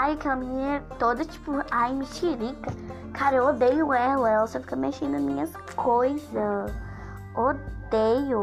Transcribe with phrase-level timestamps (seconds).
[0.00, 2.70] Ai, aquela menina toda tipo, ai, mexerica.
[3.12, 4.30] Cara, eu odeio ela.
[4.30, 6.72] Ela só fica mexendo nas minhas coisas.
[7.34, 8.37] Odeio.